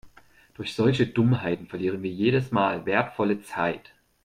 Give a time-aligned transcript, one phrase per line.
[0.55, 3.93] Durch solche Dummheiten verlieren wir jedes Mal wertvolle Zeit.